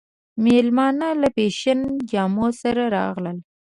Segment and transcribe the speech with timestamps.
[0.43, 3.37] مېلمانه له فېشني جامو سره راغلل.